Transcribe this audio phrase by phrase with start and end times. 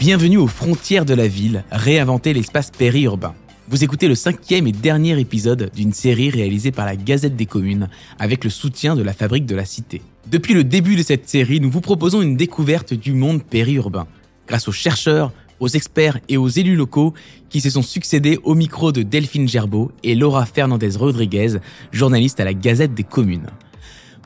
[0.00, 3.34] Bienvenue aux frontières de la ville, réinventer l'espace périurbain.
[3.68, 7.90] Vous écoutez le cinquième et dernier épisode d'une série réalisée par la Gazette des communes
[8.18, 10.00] avec le soutien de la Fabrique de la Cité.
[10.26, 14.06] Depuis le début de cette série, nous vous proposons une découverte du monde périurbain,
[14.48, 17.12] grâce aux chercheurs, aux experts et aux élus locaux
[17.50, 21.58] qui se sont succédés au micro de Delphine Gerbeau et Laura Fernandez Rodriguez,
[21.92, 23.50] journaliste à la Gazette des communes.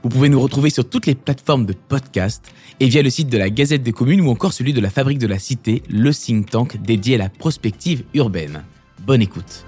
[0.04, 3.38] Vous pouvez nous retrouver sur toutes les plateformes de podcast et via le site de
[3.38, 6.50] la Gazette des communes ou encore celui de la Fabrique de la Cité, le think
[6.50, 8.64] tank dédié à la prospective urbaine.
[9.06, 9.64] Bonne écoute.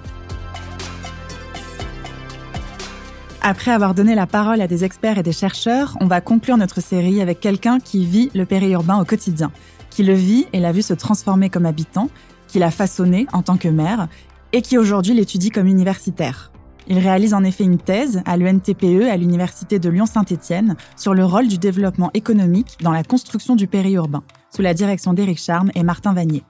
[3.41, 6.83] Après avoir donné la parole à des experts et des chercheurs, on va conclure notre
[6.83, 9.51] série avec quelqu'un qui vit le périurbain au quotidien,
[9.89, 12.11] qui le vit et l'a vu se transformer comme habitant,
[12.47, 14.07] qui l'a façonné en tant que maire
[14.53, 16.53] et qui aujourd'hui l'étudie comme universitaire.
[16.89, 21.49] Il réalise en effet une thèse à l'UNTPE à l'Université de Lyon-Saint-Étienne sur le rôle
[21.49, 24.23] du développement économique dans la construction du périurbain,
[24.55, 26.45] sous la direction d'Éric Charme et Martin Vanier.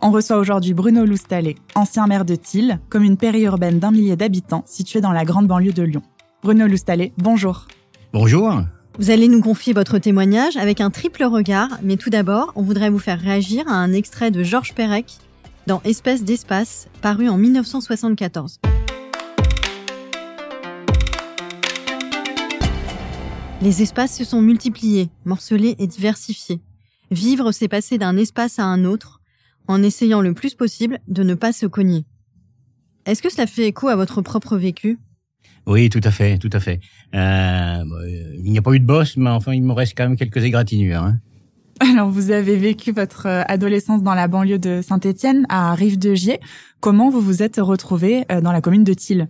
[0.00, 5.00] On reçoit aujourd'hui Bruno Loustalé, ancien maire de Thiel, commune périurbaine d'un millier d'habitants située
[5.00, 6.02] dans la grande banlieue de Lyon.
[6.42, 7.66] Bruno Loustalé, bonjour.
[8.12, 8.60] Bonjour.
[8.98, 12.88] Vous allez nous confier votre témoignage avec un triple regard, mais tout d'abord, on voudrait
[12.88, 15.18] vous faire réagir à un extrait de Georges Perec
[15.66, 18.60] dans Espèce d'espace, paru en 1974.
[23.62, 26.60] Les espaces se sont multipliés, morcelés et diversifiés.
[27.10, 29.22] Vivre, c'est passer d'un espace à un autre,
[29.66, 32.04] en essayant le plus possible de ne pas se cogner.
[33.06, 34.98] Est-ce que cela fait écho à votre propre vécu?
[35.66, 36.80] Oui, tout à fait, tout à fait.
[37.14, 37.82] Euh,
[38.36, 40.44] il n'y a pas eu de boss, mais enfin, il me reste quand même quelques
[40.44, 41.02] égratignures.
[41.02, 41.18] Hein.
[41.80, 46.40] Alors, vous avez vécu votre euh, adolescence dans la banlieue de Saint-Étienne, à Rive-de-Gier.
[46.80, 49.28] Comment vous vous êtes retrouvé euh, dans la commune de Thiel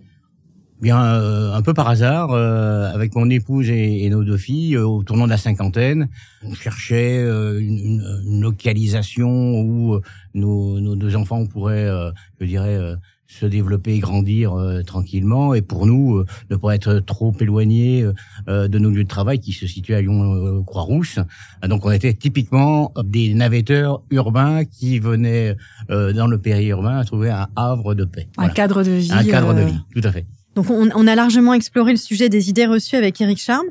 [0.79, 4.85] Bien, euh, un peu par hasard, euh, avec mon épouse et, nos deux filles, euh,
[4.85, 6.07] au tournant de la cinquantaine,
[6.43, 9.99] on cherchait une, une, localisation où
[10.35, 11.89] nos, nos, deux enfants pourraient,
[12.39, 12.79] je dirais,
[13.25, 14.53] se développer et grandir
[14.85, 18.05] tranquillement, et pour nous, ne pas être trop éloignés
[18.47, 21.19] de nos lieux de travail qui se situaient à Lyon Croix-Rousse.
[21.67, 25.55] Donc, on était typiquement des navetteurs urbains qui venaient
[25.89, 28.27] dans le périurbain trouver un havre de paix.
[28.37, 29.11] Un cadre de vie.
[29.11, 30.25] Un cadre de vie, tout à fait.
[30.57, 33.67] Donc on, a largement exploré le sujet des idées reçues avec Eric Charme.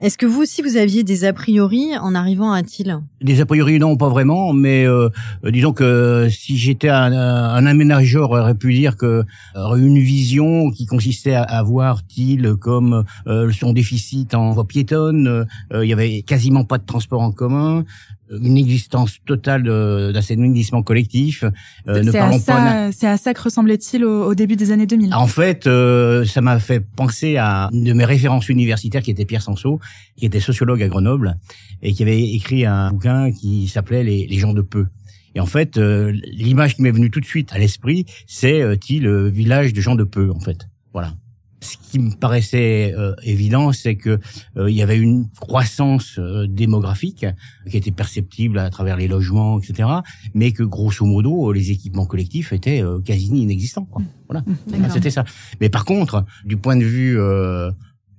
[0.00, 3.00] Est-ce que vous aussi vous aviez des a priori en arrivant à Thiel?
[3.20, 5.08] Des a priori non, pas vraiment, mais euh,
[5.42, 9.24] disons que si j'étais un, un aménageur, j'aurais pu dire que
[9.56, 15.44] euh, une vision qui consistait à, voir Thiel comme euh, son déficit en voie piétonne,
[15.74, 17.84] il y avait quasiment pas de transport en commun,
[18.30, 19.64] une existence totale
[20.12, 21.44] d'assainissement collectif.
[21.86, 26.24] Euh, c'est à, à ça que ressemblait-il au, début des années 2000 En fait, euh,
[26.24, 29.80] ça m'a fait penser à une de mes références universitaires qui était Pierre Sanso,
[30.16, 31.36] qui était sociologue à Grenoble
[31.82, 34.86] et qui avait écrit un bouquin qui s'appelait les, les gens de peu.
[35.34, 38.76] Et en fait, euh, l'image qui m'est venue tout de suite à l'esprit, c'est euh,
[38.90, 40.68] le village de gens de peu, en fait.
[40.92, 41.12] Voilà.
[41.60, 44.20] Ce qui me paraissait euh, évident, c'est que
[44.56, 47.26] euh, il y avait une croissance euh, démographique
[47.68, 49.88] qui était perceptible à travers les logements, etc.
[50.34, 53.86] Mais que grosso modo, les équipements collectifs étaient quasi inexistants.
[53.86, 54.02] Quoi.
[54.28, 55.24] Voilà, mmh, c'était ça.
[55.60, 57.18] Mais par contre, du point de vue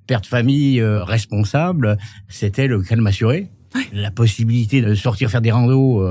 [0.05, 1.97] père de famille responsable,
[2.27, 3.49] c'était le calme assuré,
[3.93, 6.03] la possibilité de sortir faire des randos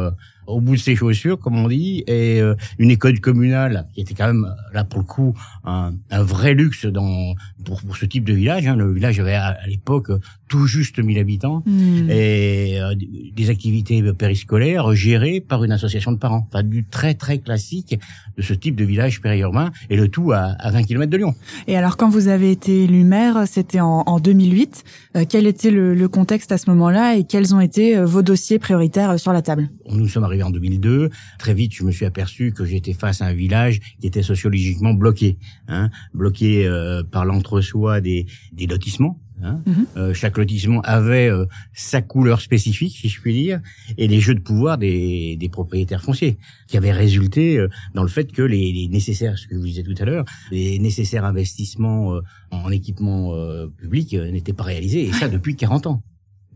[0.48, 4.14] au bout de ses chaussures, comme on dit, et euh, une école communale qui était
[4.14, 8.24] quand même là pour le coup un, un vrai luxe dans pour, pour, ce type
[8.24, 8.66] de village.
[8.66, 8.76] Hein.
[8.76, 10.10] Le village avait à, l'époque
[10.48, 12.10] tout juste 1000 habitants hmm.
[12.10, 16.46] et euh, des activités périscolaires gérées par une association de parents.
[16.48, 17.98] Enfin, du très très classique
[18.36, 21.34] de ce type de village périurbain et le tout à, à 20 km de Lyon.
[21.66, 24.84] Et alors, quand vous avez été élu maire, c'était en, en, 2008.
[25.16, 28.58] Euh, quel était le, le, contexte à ce moment-là et quels ont été vos dossiers
[28.58, 29.68] prioritaires sur la table?
[29.90, 31.10] Nous sommes arrivés en 2002.
[31.38, 34.94] Très vite, je me suis aperçu que j'étais face à un village qui était sociologiquement
[34.94, 35.38] bloqué,
[35.68, 39.18] hein, bloqué euh, par l'entre-soi des, des lotissements.
[39.42, 39.60] Hein.
[39.66, 39.86] Mhm.
[39.96, 43.60] Euh, chaque lotissement avait euh, sa couleur spécifique, si je puis dire,
[43.96, 47.64] et les jeux de pouvoir des, des propriétaires fonciers, qui avaient résulté
[47.94, 50.24] dans le fait que les, les, nécessaires, ce que je vous disais tout à l'heure,
[50.50, 52.18] les nécessaires investissements
[52.50, 53.32] en équipement
[53.76, 56.02] public n'étaient pas réalisés, et ça depuis 40 ans.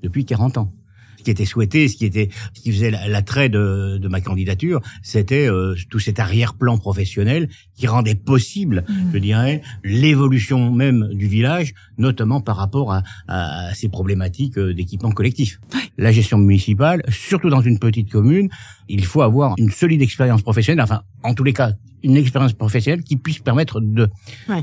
[0.02, 0.72] Depuis 40 ans
[1.22, 4.80] ce qui était souhaité, ce qui était, ce qui faisait l'attrait de, de ma candidature,
[5.02, 8.94] c'était euh, tout cet arrière-plan professionnel qui rendait possible, mmh.
[9.12, 15.12] je dirais, l'évolution même du village, notamment par rapport à, à ces problématiques euh, d'équipement
[15.12, 15.60] collectif.
[15.96, 18.48] La gestion municipale, surtout dans une petite commune,
[18.88, 21.72] il faut avoir une solide expérience professionnelle, enfin, en tous les cas,
[22.02, 24.08] une expérience professionnelle qui puisse permettre de.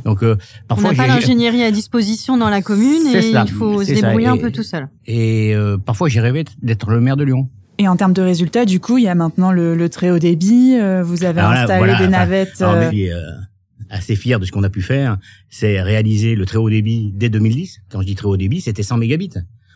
[0.05, 0.35] Donc euh,
[0.67, 4.27] parfois on n'a pas l'ingénierie à disposition dans la commune et il faut se débrouiller
[4.27, 4.89] un peu tout seul.
[5.05, 7.49] Et euh, parfois j'ai rêvé d'être le maire de Lyon.
[7.79, 10.19] Et en termes de résultats, du coup, il y a maintenant le, le très haut
[10.19, 10.75] débit.
[10.77, 12.61] euh, vous avez Alors là, installé voilà, des enfin, navettes.
[12.61, 13.21] Alors, euh, on est, euh,
[13.89, 15.17] assez fier de ce qu'on a pu faire,
[15.49, 17.79] c'est réaliser le très haut débit dès 2010.
[17.89, 19.31] Quand je dis très haut débit, c'était 100 mégabits.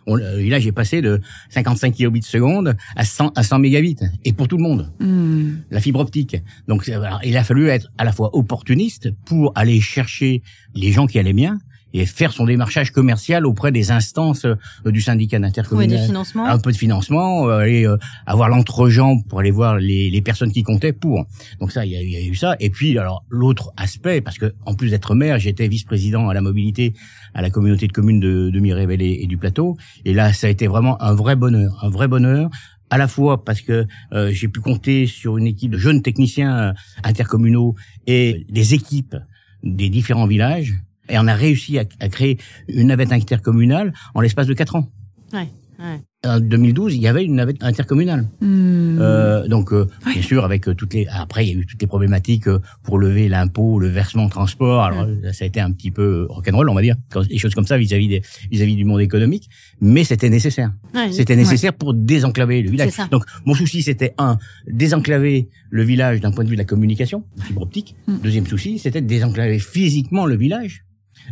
[0.08, 3.98] On, le village est passé de 55 kilobits seconde à 100, à 100 mégabits.
[4.26, 4.92] Et pour tout le monde.
[5.00, 5.58] hmm.
[5.72, 6.38] La fibre optique.
[6.68, 10.42] Donc, alors, il a fallu être à la fois opportuniste pour aller chercher
[10.76, 11.60] les gens qui allaient bien
[11.94, 14.56] et faire son démarchage commercial auprès des instances euh,
[14.92, 16.46] du syndicat d'intercommunal des financements.
[16.46, 20.52] un peu de financement, euh, aller euh, avoir l'entre-gens pour aller voir les, les personnes
[20.52, 21.26] qui comptaient pour.
[21.60, 22.56] Donc ça, il y a, il y a eu ça.
[22.60, 26.42] Et puis alors l'autre aspect, parce que en plus d'être maire, j'étais vice-président à la
[26.42, 26.94] mobilité
[27.34, 29.78] à la communauté de communes de, de et, et du Plateau.
[30.06, 32.50] Et là, ça a été vraiment un vrai bonheur, un vrai bonheur.
[32.90, 36.76] À la fois parce que euh, j'ai pu compter sur une équipe de jeunes techniciens
[37.04, 37.76] intercommunaux
[38.06, 39.16] et des équipes
[39.64, 40.76] des différents villages.
[41.10, 44.90] Et on a réussi à, à créer une navette intercommunale en l'espace de quatre ans.
[45.34, 45.48] Ouais,
[45.80, 46.00] ouais.
[46.26, 48.30] En 2012, il y avait une navette intercommunale.
[48.40, 48.98] Hmm.
[49.02, 51.06] Euh, donc, euh, bien sûr, avec euh, toutes les.
[51.08, 54.84] Après, il y a eu toutes les problématiques euh, pour lever l'impôt, le versement transport.
[54.84, 57.54] Alors, euh, ça a été un petit peu rock'n'roll, on va dire, quand- des choses
[57.54, 59.50] comme ça vis-à-vis des vis-à-vis du monde économique.
[59.82, 60.72] Mais c'était nécessaire.
[60.96, 62.92] Ouais, C'était nécessaire pour désenclaver le village.
[62.92, 63.08] C'est ça.
[63.12, 67.26] Donc, mon souci, c'était un désenclaver le village d'un point de vue de la communication,
[67.46, 67.96] fibre optique.
[68.08, 68.18] Mm.
[68.24, 70.86] Deuxième souci, c'était de désenclaver physiquement le village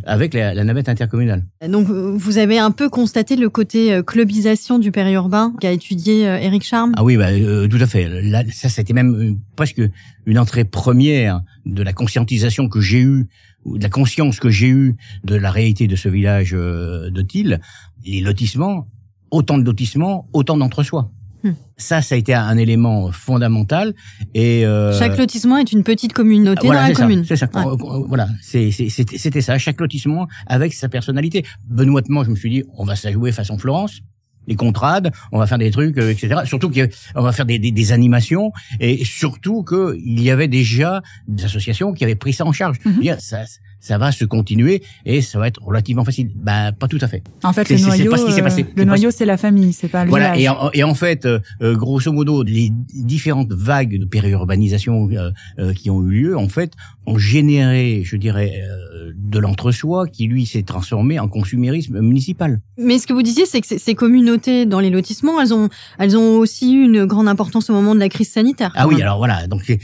[0.04, 1.44] avec la, la navette intercommunale.
[1.66, 6.38] Donc vous avez un peu constaté le côté euh, clubisation du périurbain qu'a étudié euh,
[6.38, 6.92] Eric Charme?
[6.96, 8.08] Ah oui, bah, euh, tout à fait.
[8.22, 9.82] Là, ça, c'était même euh, presque
[10.26, 13.28] une entrée première de la conscientisation que j'ai eue,
[13.66, 17.60] de la conscience que j'ai eue de la réalité de ce village euh, de Thiel.
[18.04, 18.88] Les lotissements,
[19.30, 21.10] autant de lotissements, autant d'entre-soi.
[21.42, 21.52] Hmm.
[21.76, 23.94] Ça, ça a été un élément fondamental.
[24.34, 27.24] Et euh, Chaque lotissement est une petite communauté voilà, dans la commune.
[27.26, 27.48] C'est ça.
[27.54, 28.04] Ouais.
[28.08, 29.58] Voilà, c'était ça.
[29.58, 31.44] Chaque lotissement avec sa personnalité.
[31.68, 34.00] Benoîtement, je me suis dit, on va se la jouer façon Florence.
[34.48, 36.40] Les contrades, on va faire des trucs, euh, etc.
[36.46, 38.50] Surtout qu'on va faire des, des, des animations
[38.80, 42.78] et surtout qu'il y avait déjà des associations qui avaient pris ça en charge.
[42.84, 43.18] Mhm.
[43.20, 43.44] Ça,
[43.82, 46.30] ça va se continuer et ça va être relativement facile.
[46.36, 47.22] Ben, pas tout à fait.
[47.42, 48.64] En fait, le noyau, pas ce qui s'est euh, passé.
[48.74, 51.40] le noyau, c'est la famille, c'est pas le Voilà, et en, et en fait, euh,
[51.60, 56.48] euh, grosso modo, les différentes vagues de périurbanisation euh, euh, qui ont eu lieu, en
[56.48, 56.72] fait,
[57.06, 62.60] ont généré, je dirais, euh, de l'entre-soi qui, lui, s'est transformé en consumérisme municipal.
[62.78, 65.68] Mais ce que vous disiez, c'est que ces- communautés dans les lotissements, elles ont,
[65.98, 68.72] elles ont aussi eu une grande importance au moment de la crise sanitaire.
[68.76, 69.02] Ah oui, même.
[69.02, 69.76] alors voilà, donc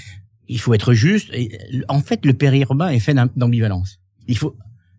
[0.49, 1.31] il faut être juste.
[1.33, 4.01] Et, euh, en fait, le périurbain est fait d'am- d'ambivalence.
[4.27, 4.57] Il faut,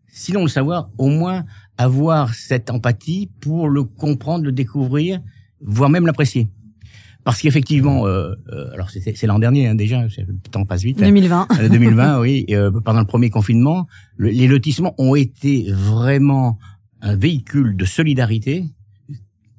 [0.08, 1.46] sinon le savoir, au moins
[1.78, 5.22] avoir cette empathie pour le comprendre, le découvrir,
[5.62, 6.48] voire même l'apprécier.
[7.26, 11.00] Parce qu'effectivement, euh, euh, alors c'est l'an dernier hein, déjà, le temps passe vite.
[11.00, 11.48] 2020.
[11.60, 13.88] Euh, 2020, oui, et, euh, pendant le premier confinement,
[14.18, 16.58] le- les lotissements ont été vraiment
[17.02, 18.66] un véhicule de solidarité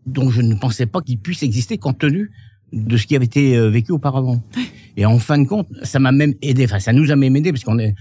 [0.06, 2.30] dont je ne pensais pas qu'il puisse exister compte tenu
[2.72, 4.42] de ce qui avait été euh, vécu auparavant.
[4.96, 7.52] Et en fin de compte, ça m'a même aidé, enfin ça nous a même aidé
[7.52, 7.94] parce qu'on est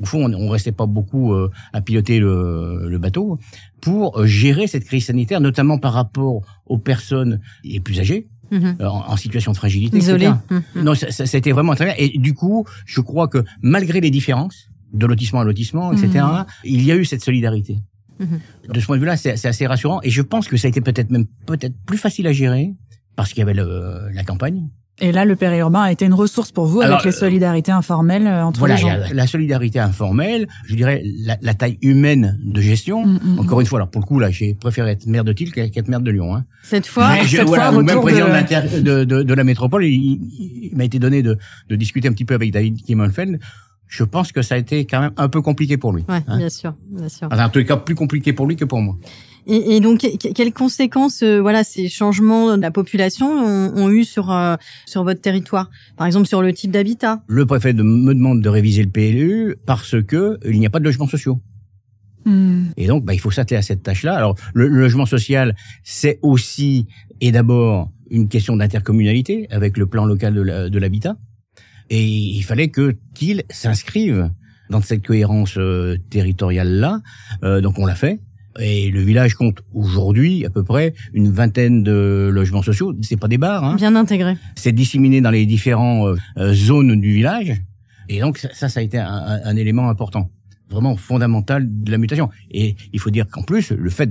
[0.00, 3.38] au fond, on, on restait pas beaucoup euh, à piloter le, le bateau
[3.82, 8.72] pour euh, gérer cette crise sanitaire, notamment par rapport aux personnes les plus âgées, euh,
[8.80, 10.30] en, en situation de fragilité, Isolé.
[10.50, 10.62] Mhm.
[10.84, 11.94] Non, ça, ça, ça a été vraiment très bien.
[11.98, 16.44] Et du coup, je crois que malgré les différences de lotissement à lotissement, etc., Mhm.
[16.64, 17.78] il y a eu cette solidarité.
[18.20, 18.40] Mhm.
[18.72, 20.00] De ce point de vue-là, c'est c'est assez rassurant.
[20.02, 22.72] Et je pense que ça a été peut-être même peut-être plus facile à gérer
[23.16, 24.68] parce qu'il y avait le, la campagne.
[25.00, 27.72] Et là, le périurbain a été une ressource pour vous Alors, avec les euh, solidarités
[27.72, 28.90] informelles euh, entre Voilà, les gens.
[29.12, 33.06] la solidarité informelle, je dirais la, la taille humaine de gestion.
[33.06, 35.32] Mm, mm, Encore une fois, alors pour le coup, là, j'ai préféré être maire de
[35.32, 36.34] Thiel qu'être maire de Lyon.
[36.36, 36.44] Hein.
[36.62, 39.44] Cette fois, Mais je- cette voilà, fois, même président de- de, de, de, de la
[39.44, 41.38] métropole, il, il- il m'a été donné de,
[41.68, 43.38] de discuter un petit peu avec David Kimmelfeld.
[43.88, 46.04] Je pense que ça a été quand même un peu compliqué pour lui.
[46.08, 46.38] Ouais, hein.
[46.38, 47.26] bien sûr, bien sûr.
[47.30, 48.96] Enfin, en les cas, plus compliqué pour lui que pour moi.
[49.52, 53.90] Et, et donc, que- quelles conséquences, euh, voilà, ces changements de la population ont, ont
[53.90, 55.70] eu sur euh, sur votre territoire?
[55.96, 57.22] Par exemple, sur le type d'habitat.
[57.26, 60.78] Le préfet de- me demande de réviser le PLU parce que il n'y a pas
[60.78, 61.40] de logements sociaux.
[62.24, 62.66] Hmm.
[62.76, 64.14] Et donc, bah, il faut s'atteler à cette tâche-là.
[64.14, 66.86] Alors, le, le logement social, c'est aussi
[67.20, 71.16] et d'abord une question d'intercommunalité avec le plan local de l'habitat.
[71.88, 74.30] Et il fallait que Thiel s'inscrive
[74.68, 77.00] dans cette cohérence euh, territoriale-là.
[77.42, 78.20] Euh, donc, on l'a fait.
[78.58, 82.94] Et le village compte aujourd'hui à peu près une vingtaine de logements sociaux.
[83.02, 83.76] C'est pas des bars, hein.
[83.76, 84.36] Bien intégré.
[84.56, 86.18] C'est disséminé dans les différentes
[86.52, 87.62] zones du village.
[88.10, 90.32] Et donc, ça, ça a été un, élément important,
[90.68, 92.28] vraiment fondamental de la mutation.
[92.50, 94.10] Et il faut dire qu'en plus, le fait,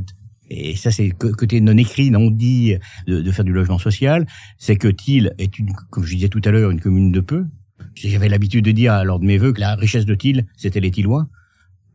[0.50, 2.75] et ça c'est côté non écrit, non dit,
[3.08, 4.25] de, de faire du logement social,
[4.58, 7.46] c'est que Thiel est, une, comme je disais tout à l'heure, une commune de peu.
[7.93, 10.91] J'avais l'habitude de dire lors de mes vœux que la richesse de Thiel, c'était les
[10.91, 11.27] Thilois,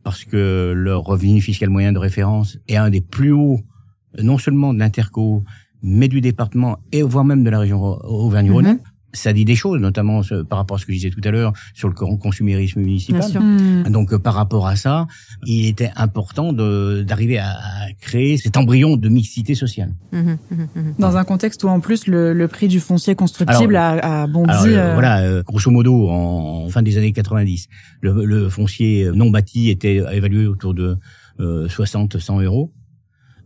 [0.05, 3.59] parce que leur revenu fiscal moyen de référence est un des plus hauts,
[4.21, 5.43] non seulement de l'interco,
[5.81, 8.87] mais du département et voire même de la région Auvergne-Rhône-Alpes.
[9.15, 11.31] Ça dit des choses, notamment ce- par rapport à ce que je disais tout à
[11.31, 13.21] l'heure sur le con- consumérisme municipal.
[13.21, 13.41] Bien sûr.
[13.41, 13.83] Hmm.
[13.89, 15.07] Donc euh, par rapport à ça,
[15.45, 19.95] il était important de- d'arriver à, à créer cet embryon de mixité sociale.
[20.11, 20.93] Mhm, mhm, mhm.
[20.99, 24.49] Dans un contexte où en plus le, le prix du foncier constructible a, a bondi.
[24.51, 27.67] Alors euh, euh, voilà, euh, grosso modo, en, en fin des années 90,
[28.01, 30.97] le, le foncier non bâti était évalué autour de
[31.39, 32.71] euh, 60-100 euros.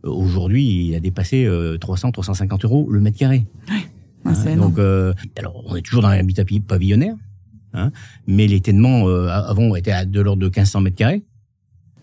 [0.02, 3.44] Aujourd'hui, il a dépassé euh, 300-350 euros le mètre carré.
[3.68, 3.74] c'est
[4.24, 4.70] Hein, énorme.
[4.70, 7.14] donc, euh, alors, on est toujours dans l'habitat pavillonnaire,
[7.74, 7.90] hein,
[8.26, 11.22] mais les ténements euh, avant étaient à de l'ordre de 1500 mètres carrés.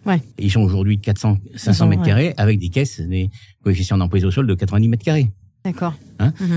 [0.06, 0.22] Ouais.
[0.38, 3.30] Et ils sont aujourd'hui de 400, 500 sont, mètres carrés avec des caisses, des
[3.64, 5.30] coefficients d'emprise au sol de 90 mètres carrés.
[5.66, 5.96] D'accord.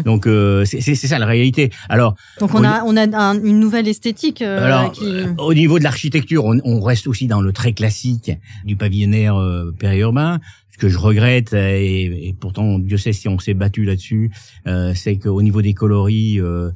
[0.05, 1.71] Donc, euh, c'est ça la réalité.
[1.89, 5.05] Alors, Donc on a on a un- une nouvelle esthétique euh, Alors, qui.
[5.05, 8.31] euh, au niveau de l'architecture, on, on reste aussi dans le très classique
[8.65, 10.39] du pavillonnaire euh, périurbain.
[10.81, 14.31] Que je regrette, euh, et, et pourtant Dieu sait si on s'est battu là-dessus,
[14.67, 16.71] euh, c'est qu'au niveau des coloris, euh,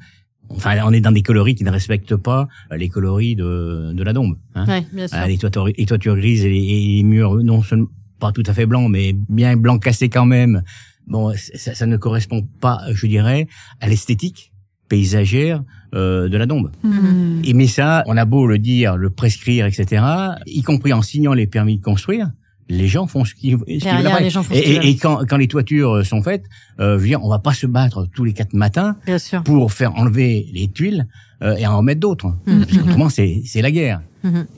[0.50, 4.02] enfin, on est dans des coloris qui ne respectent pas euh, les coloris de, de
[4.02, 4.36] la dombe.
[4.54, 4.66] Hein.
[4.66, 5.16] Ouais, bien sûr.
[5.18, 7.88] Ah, les, toitures, les toitures grises et les, et les murs non seulement
[8.20, 10.62] pas tout à fait blancs, mais bien blanc cassé quand même.
[11.06, 13.46] Bon, ça, ça ne correspond pas, je dirais,
[13.80, 14.52] à l'esthétique
[14.88, 15.62] paysagère
[15.94, 16.70] euh, de la dombe.
[16.82, 17.40] Hmm.
[17.44, 20.04] Et mais ça, on a beau le dire, le prescrire, etc.,
[20.46, 22.30] y compris en signant les permis de construire,
[22.68, 26.04] les gens font ce qu'ils ce qu'ils veulent Et, et- et quand, quand les toitures
[26.04, 26.44] sont faites,
[26.80, 29.42] euh, je veux dire, on va pas se battre tous les quatre matins Bien sûr.
[29.42, 31.06] pour faire enlever les tuiles
[31.42, 32.28] euh, et en remettre d'autres.
[32.46, 32.64] Mhm.
[32.64, 34.00] Parce qu'autrement, c'est c'est la guerre.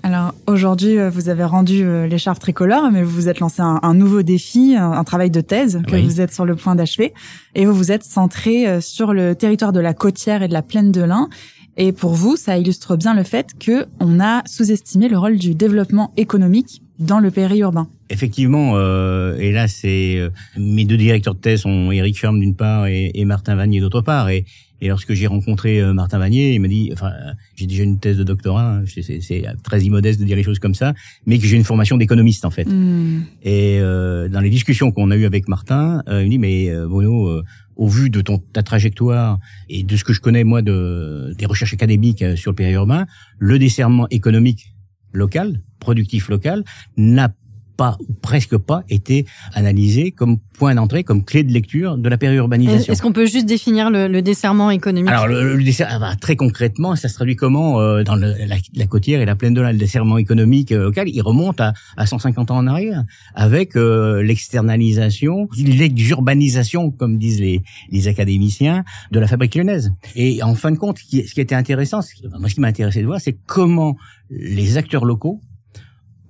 [0.04, 3.80] Alors aujourd'hui, euh, vous avez rendu euh, l'écharpe tricolore, mais vous vous êtes lancé un,
[3.82, 6.02] un nouveau défi, un, un travail de thèse que Oui.
[6.04, 7.12] vous êtes sur le point d'achever,
[7.56, 10.62] et vous vous êtes centré euh, sur le territoire de la côtière et de la
[10.62, 11.28] plaine de l'Ain.
[11.76, 15.54] Et pour vous, ça illustre bien le fait que on a sous-estimé le rôle du
[15.56, 17.88] développement économique dans le périurbain.
[18.10, 22.54] Effectivement, euh, et là, c'est euh, mes deux directeurs de thèse sont Eric Schirm d'une
[22.54, 24.28] part et, et Martin Vanier d'autre part.
[24.30, 24.44] Et,
[24.80, 27.98] et lorsque j'ai rencontré euh, Martin Vanier, il m'a dit, enfin, euh, j'ai déjà une
[27.98, 30.94] thèse de doctorat, hein, c'est- très immodeste de dire les choses comme ça,
[31.26, 32.64] mais que j'ai une formation d'économiste en fait.
[32.64, 33.22] Hmm.
[33.42, 36.86] Et euh, dans les discussions qu'on a eues avec Martin, il me dit mais euh,
[36.86, 37.42] Bruno, euh,
[37.76, 39.38] au vu de ton ta trajectoire
[39.68, 43.06] et de ce que je connais moi de des recherches académiques sur le périurbain,
[43.38, 44.72] le desserrement économique
[45.12, 46.64] local, productif local,
[46.96, 47.32] n'a
[47.76, 52.16] pas ou presque pas été analysé comme point d'entrée, comme clé de lecture de la
[52.16, 52.92] périurbanisation.
[52.92, 55.10] Est-ce qu'on peut juste définir le, le desserrement économique?
[55.10, 58.34] Alors le, le dessert, ah bah, très concrètement, ça se traduit comment euh, dans le-
[58.46, 61.60] la, la côtière et la plaine de l'Ain Le desserrement économique euh, local, il remonte
[61.60, 63.04] à, à 150 ans en arrière,
[63.34, 69.92] avec euh, l'externalisation, l'exurbanisation, comme disent les, les académiciens, de la fabrique lyonnaise.
[70.14, 72.54] Et en fin de compte, ce qui, ce qui était intéressant, ce qui- moi ce
[72.54, 73.96] qui m'a intéressé de voir, c'est comment
[74.30, 75.40] les acteurs locaux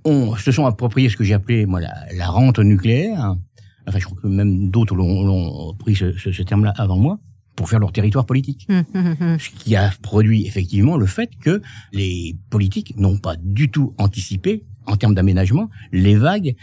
[0.07, 3.37] ont, se sont appropriés ce que j'ai appelé moi la, la rente nucléaire.
[3.87, 7.19] Enfin, je crois que même d'autres l'ont pris ce, ce- ce terme-là avant moi
[7.55, 9.39] pour faire leur territoire politique Hum, hum, hum.
[9.39, 14.65] ce qui a produit effectivement le fait que les politiques n'ont pas du tout anticipé,
[14.87, 16.55] en termes d'aménagement, les vagues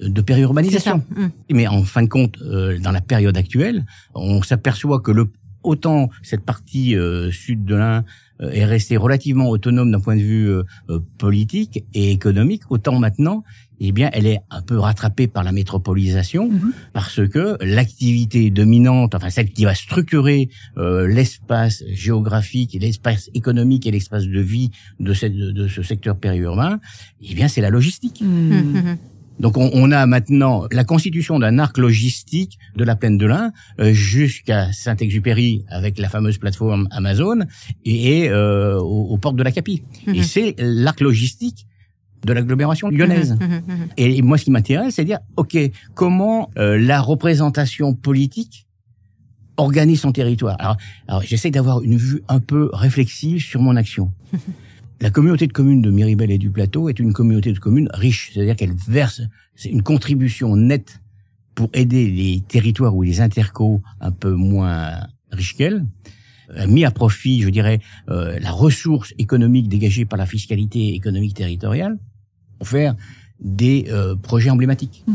[0.00, 1.02] de périurbanisation.
[1.50, 5.30] Mais en fin de compte, euh, dans la période actuelle, on s'aperçoit que le
[5.62, 8.04] autant cette partie euh, sud de l'Ain
[8.40, 13.44] est restée relativement autonome d'un point de vue euh, euh, politique et économique, autant maintenant,
[13.84, 16.72] eh bien, elle est un peu rattrapée par la métropolisation Mhm.
[16.92, 23.86] parce que l'activité dominante, enfin celle qui va structurer euh, l'espace géographique, et l'espace économique
[23.86, 24.70] et l'espace de vie
[25.00, 26.80] de, cette, de, ce secteur périurbain,
[27.22, 28.20] eh bien, c'est la logistique.
[28.22, 28.96] Hum, hum.
[29.40, 33.52] Donc on, on a maintenant la constitution d'un arc logistique de la plaine de l'Ain
[33.80, 37.40] euh, jusqu'à Saint-Exupéry avec la fameuse plateforme Amazon
[37.84, 39.82] et, euh, aux, aux portes de la Capie.
[40.06, 40.14] Mhm.
[40.14, 41.66] Et c'est l'arc logistique
[42.24, 43.32] de l'agglomération lyonnaise.
[43.32, 43.88] Hum, hum.
[43.96, 45.56] Et moi, ce qui m'intéresse, c'est de dire, OK,
[45.94, 48.66] comment euh, la représentation politique
[49.56, 50.56] organise son territoire?
[50.60, 50.76] Alors,
[51.08, 54.12] alors j'essaie d'avoir une vue un peu réflexive sur mon action.
[55.02, 58.30] La communauté de communes de Miribel et du Plateau est une communauté de communes riche,
[58.32, 59.20] c'est-à-dire qu'elle verse
[59.64, 61.00] une contribution nette
[61.56, 65.86] pour aider les territoires ou les intercos un peu moins riches qu'elle,
[66.68, 67.80] mis à profit, je dirais,
[68.10, 71.98] euh, la ressource économique dégagée par la fiscalité économique territoriale
[72.60, 72.94] pour faire
[73.40, 75.02] des euh, projets emblématiques.
[75.08, 75.14] Mm.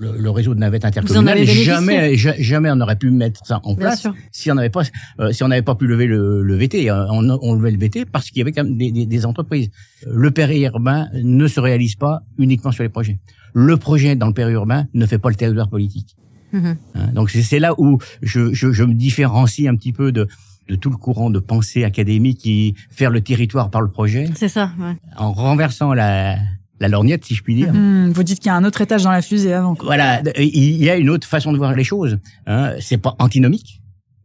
[0.00, 3.70] Le, le réseau de navettes intercommunales, jamais, ja- jamais on n'aurait pu mettre ça en
[3.74, 4.14] Bien place sûr.
[4.30, 4.82] si on n'avait pas,
[5.18, 6.88] euh, si on n'avait pas pu lever le, le VT.
[6.88, 9.26] Euh, On, on levait le VT parce qu'il y avait quand même des, des, des
[9.26, 9.70] entreprises.
[10.06, 13.18] Le périurbain ne se réalise pas uniquement sur les projets.
[13.54, 16.14] Le projet dans le périurbain ne fait pas le territoire politique.
[16.52, 16.76] Hum.
[16.94, 20.28] Hein, Donc c'est c'est là où je, je, je me différencie un petit peu de,
[20.68, 24.48] de tout le courant de pensée académique qui faire le territoire par le projet, C'est
[24.48, 24.70] ça.
[24.78, 24.94] Ouais.
[25.16, 26.36] en renversant la,
[26.80, 27.72] la lorgnette, si je puis dire.
[27.72, 29.74] Hmm, vous dites qu'il y a un autre étage dans la fusée avant.
[29.74, 29.86] quoi.
[29.86, 32.18] Voilà, il y a une autre façon de voir les choses.
[32.46, 32.72] Hein.
[32.80, 33.82] C'est pas antinomique,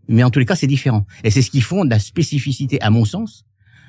[0.08, 1.06] mais en tous les cas, c'est différent.
[1.24, 3.46] Et c'est ce qui fonde la spécificité, à mon sens,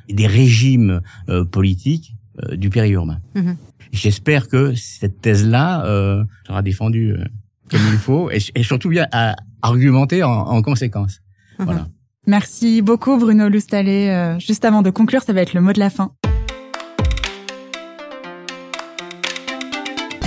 [0.09, 3.21] des régimes euh, politiques euh, du périurbain.
[3.35, 3.57] Mhm.
[3.93, 7.25] J'espère que cette thèse-là euh, sera défendue euh,
[7.71, 11.21] comme il faut et, et surtout bien à, argumentée en, en conséquence.
[11.59, 11.65] Mhm.
[11.67, 11.87] Voilà.
[12.27, 14.09] Merci beaucoup Bruno Loustalé.
[14.09, 16.13] Euh, juste avant de conclure, ça va être le mot de la fin.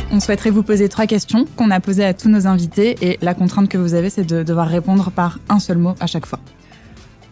[0.09, 3.33] On souhaiterait vous poser trois questions qu'on a posées à tous nos invités et la
[3.33, 6.39] contrainte que vous avez, c'est de devoir répondre par un seul mot à chaque fois.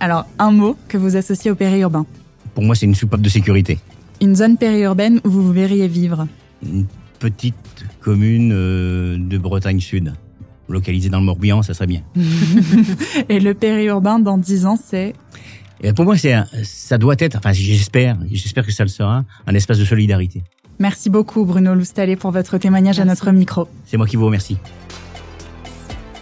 [0.02, 2.06] Alors, un mot que vous associez au périurbain.
[2.54, 3.80] Pour moi, c'est une soupape de sécurité.
[4.22, 6.28] Une zone périurbaine où vous vous verriez vivre.
[6.64, 6.86] Une
[7.20, 10.14] petite commune euh, de Bretagne Sud,
[10.68, 12.02] localisée dans le Morbihan, ça serait bien.
[13.30, 15.14] Et le périurbain, dans dix ans, c'est...
[15.82, 19.56] Et pour moi, c'est ça doit être, enfin j'espère, j'espère que ça le sera, un
[19.56, 20.42] espace de solidarité.
[20.80, 23.68] Merci beaucoup Bruno Loustalé pour votre témoignage à notre micro.
[23.86, 24.58] C'est moi qui vous remercie.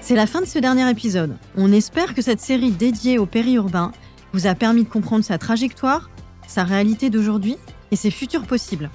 [0.02, 1.38] C'est la fin de ce dernier épisode.
[1.56, 3.92] On espère que cette série dédiée au périurbain
[4.34, 6.10] vous a permis de comprendre sa trajectoire,
[6.48, 7.58] sa réalité d'aujourd'hui
[7.92, 8.90] et ses futurs possibles.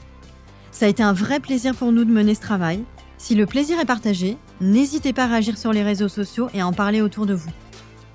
[0.70, 2.84] Ça a été un vrai plaisir pour nous de mener ce travail.
[3.16, 6.66] Si le plaisir est partagé, n'hésitez pas à réagir sur les réseaux sociaux et à
[6.66, 7.50] en parler autour de vous.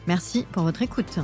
[0.07, 1.19] Merci pour votre écoute.